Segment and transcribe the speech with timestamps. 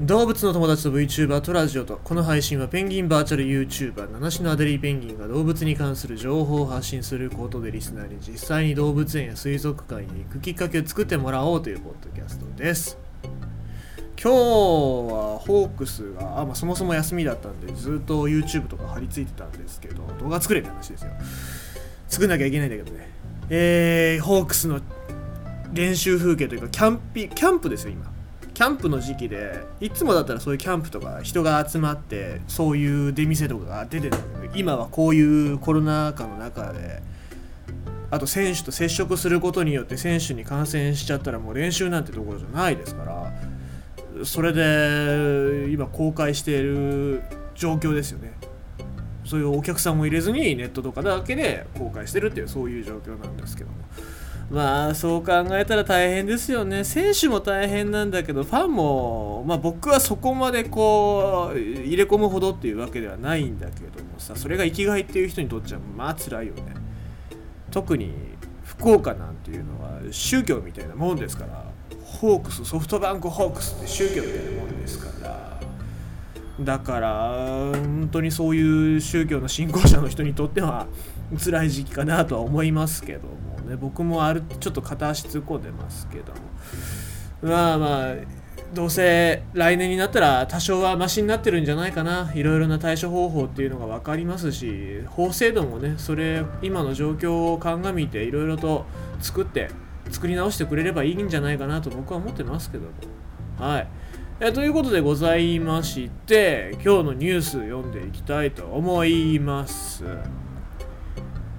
[0.00, 2.00] 動物の友達と VTuber とラジオと。
[2.02, 12.96] この配信はペンギンバーチャル YouTuber 七種のアデリーペンギンが動物に関する情報を発信することでリスナーに実際に動物園や水族館に行くきっかけを作ってもらおうというポッドキャストです。
[14.18, 21.10] 今日はホークスがあ、まあ、そもそも休みだったんでずっと YouTube とか張り付いてたんですけど動画作れって話ですよ。
[22.08, 23.10] 作んなきゃいけないんだけどね。
[23.50, 24.80] えー、ホークスの
[25.74, 28.09] 練習風景というかキャンピキャンプですよ今。
[28.52, 37.02] キャンプの時期でいつもだったらそういうキャンプとか人が集まってそういう出店とかが出てたけど今はこういうコロナ禍の中で
[38.10, 47.22] あと選手と接触することによって選手に感染しちゃったらもう練習なんてところじゃないですからそれで今公開している
[47.54, 48.32] 状況ですよね。
[49.24, 53.76] そういうお客さんも入れずにネットとかだけで公開してるっていうそういう状況なんですけども。
[54.50, 56.82] まあそう考えたら大変ですよね。
[56.82, 66.62] 選手も大変なんだけどファンもまあ僕はそこまでこう入れ込むほどっていうわけではないんだけどもさそれが生きがいっていう人にとっちゃまあ辛いよね。
[67.70, 68.12] 特に
[68.64, 71.64] 福岡なんていうのは宗教みたいなもんですから
[72.04, 75.09] ホークスソフトバンクホークスって宗教みたいなもんですから。
[76.60, 77.32] だから
[77.72, 80.86] 本当にそういう宗教の信仰者の人にとっては
[81.42, 83.76] 辛い時期かなとは思いますけどもね。
[83.76, 86.40] 僕もあるちょっと片足突っ込んでますけども。
[87.42, 88.14] まあまあ
[88.74, 92.30] どうせ来年になったら多少はマシになってるんじゃないかな。
[92.34, 98.84] いろいろな対処方法っていうのが分かりますし法制度もねそれ今の状況を鑑みていろいろと
[99.20, 99.70] 作って
[100.10, 102.90] 作り直してくれればいいんじゃないかなと僕は思ってますけども。
[103.58, 103.88] はい。
[104.42, 110.02] えということでございまして今日のニュース読んでいきたいと思います。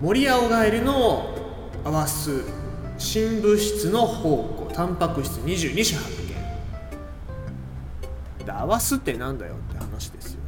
[0.00, 1.36] 森青ガエルの
[1.84, 2.42] 合わす
[2.98, 6.20] 新物質の宝庫タンパク質22種発
[8.40, 8.44] 見。
[8.44, 10.40] で合わすってなんだよって話ですよ。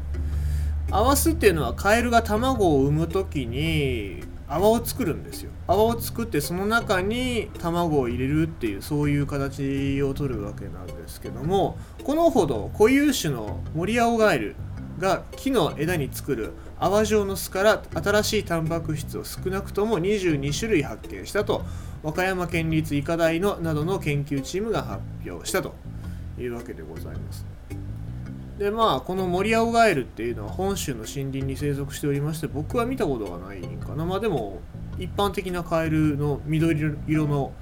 [0.91, 14.56] 合わすっていうのはカエルが卵を産む時に泡を作るんですよ泡を作ってその中に卵を入れるっていうそういう形を取るわけなんですけどもこのほど固有種のモリアオガエル
[14.98, 21.64] が木の枝に作る泡状の巣から新しいタンパク質を少なくとも22種類発見したと
[22.02, 25.74] 和歌山県立医科大のなどの研究チームが発表したと
[26.38, 27.56] いうわけでございます。
[28.59, 34.05] でまあこのモリアオガエルっていうのは本州の森林に生息しておりまして僕は見たことがないんかな。
[34.06, 34.61] まあでも
[34.99, 37.53] 一般的なカエルの緑色の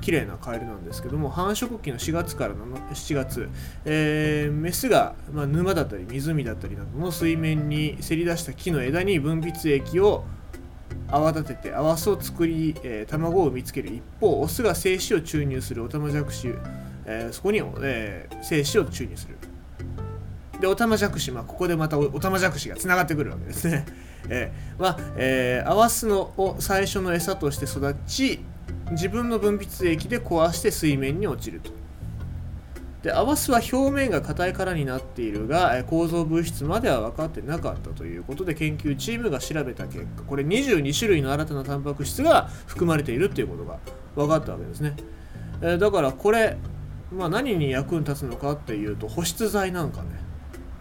[0.00, 3.48] 綺麗なカエルなんですけども繁殖期の4月から7月、
[3.84, 10.24] えー、メスが、まあ、沼だったり湖だったりなどの水面にせり出した木の枝に分泌液を
[11.10, 13.94] 泡立てて泡巣を作り、えー、卵を産みつける。
[13.94, 16.52] 一方オスが精子を注入するオタマジャクシ、
[17.06, 19.37] えー、そこに、えー、精子を注入する。
[20.60, 23.86] でオタマジャクシ、まあ、ここでまたオタマジャクシがつながってくるわけですね、
[24.28, 28.40] えーまあえー、泡巣のを最初の餌として育ち
[28.90, 31.70] 自分の分泌液で壊して水面に落ちると。
[33.02, 43.78] でアワスは表面が硬い殻になっているが構造物質までは分かってなかったということで研究チームが調べた結果これ22種類の新たなタンパク質が含まれているっていうことが
[44.16, 44.96] 分かったわけですね、
[45.62, 46.56] えだからこれ、
[47.12, 50.27] まあ、何に役に立つのかっていうと保湿剤なんかね。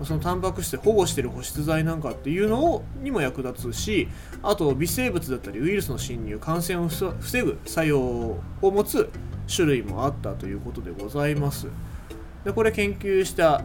[0.03, 4.08] そのタンパク質で保護してる保湿剤なんかっていうのをにも役立つし
[4.44, 9.09] あと微生物だったりウイルスの侵入感染を防ぐ作用を持つ
[9.53, 11.68] 種類もあったということでございます。
[12.44, 13.63] でこれ研究した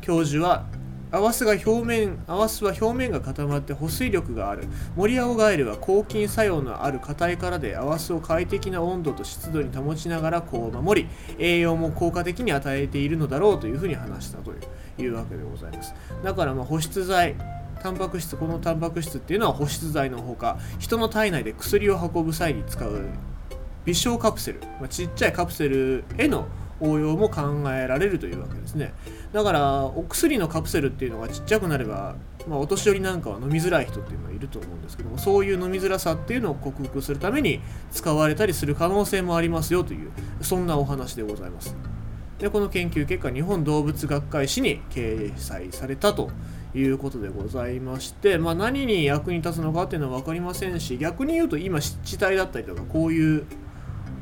[0.00, 0.64] 教授は
[1.12, 4.64] アワスが表面アワスは表面が固まって保水力がある。
[4.96, 11.08] モリアオガエルは抗菌作用のある硬い殻でアワスを快適な温度と湿度に保ちながらこう守り
[11.38, 15.94] 栄養も効果的に与えているのだろうというふうに話したといういうわけでございます。
[16.22, 17.36] だからま保湿剤
[17.82, 23.06] タンパク質このタンパク質っていうのは保湿剤のほか人の体内で薬を運ぶ際に使う
[23.84, 26.46] 微小カプセル、まあ、ちっちゃいカプセルへの
[26.80, 27.42] 応用も考
[27.72, 28.92] えられるというわけですね。
[29.32, 32.16] だからお薬のカプセルっていうのがちっちゃくなれば、
[32.46, 37.60] まあ、お年寄りなんかは飲みづらい人っていうのはいると思うんですけどもそういう飲みづらさっていうのを克服するために
[37.92, 40.10] 使われたりする可能性もありますよという
[40.40, 41.76] そんなお話でございます。
[42.38, 46.30] でこの研究結果日本動物学会誌に掲載されたと
[46.74, 53.46] いうことでございまして、まあ、何に役に立つのかっていうのは分かりませんし逆に言うと今湿地帯だったりとかこういう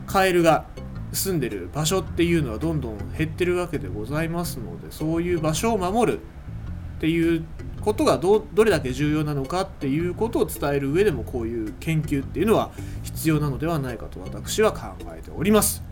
[0.07, 0.67] カエルが
[1.13, 7.45] 住んでる場所っていうのはどんどん減ってるわけでございますのでそういう場所を守るっていう
[7.81, 12.71] ことがどどれだけ重要なのかっていうことを伝える上でもこういう研究っていうのは
[13.03, 15.83] 必要なのではないかと私は考えております。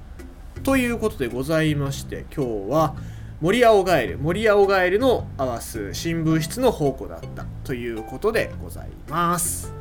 [0.63, 2.95] ということでございまして今日は
[3.41, 9.78] 森青ガエル森青ガエルの合わす新聞室の宝庫だったということでございます